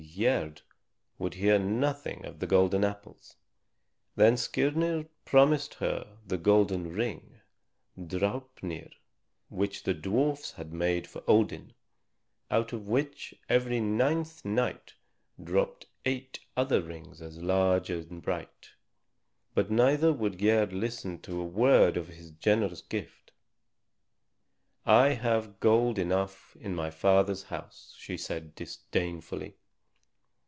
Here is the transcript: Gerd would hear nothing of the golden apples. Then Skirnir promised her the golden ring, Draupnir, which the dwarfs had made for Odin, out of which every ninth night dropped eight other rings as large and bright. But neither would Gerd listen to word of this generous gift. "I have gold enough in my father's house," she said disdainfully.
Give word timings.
Gerd 0.17 0.63
would 1.19 1.35
hear 1.35 1.57
nothing 1.59 2.25
of 2.25 2.39
the 2.39 2.47
golden 2.47 2.83
apples. 2.83 3.35
Then 4.17 4.33
Skirnir 4.35 5.05
promised 5.25 5.75
her 5.75 6.17
the 6.27 6.39
golden 6.39 6.91
ring, 6.91 7.39
Draupnir, 7.95 8.89
which 9.49 9.83
the 9.83 9.93
dwarfs 9.93 10.53
had 10.53 10.73
made 10.73 11.05
for 11.07 11.23
Odin, 11.29 11.73
out 12.49 12.73
of 12.73 12.87
which 12.87 13.35
every 13.47 13.79
ninth 13.79 14.43
night 14.43 14.95
dropped 15.41 15.85
eight 16.03 16.39
other 16.57 16.81
rings 16.81 17.21
as 17.21 17.37
large 17.41 17.89
and 17.91 18.21
bright. 18.23 18.71
But 19.53 19.69
neither 19.71 20.11
would 20.11 20.39
Gerd 20.39 20.73
listen 20.73 21.19
to 21.21 21.41
word 21.43 21.95
of 21.95 22.07
this 22.07 22.31
generous 22.31 22.81
gift. 22.81 23.31
"I 24.85 25.09
have 25.09 25.59
gold 25.61 25.97
enough 25.99 26.57
in 26.59 26.73
my 26.75 26.89
father's 26.89 27.43
house," 27.43 27.93
she 27.99 28.17
said 28.17 28.55
disdainfully. 28.55 29.55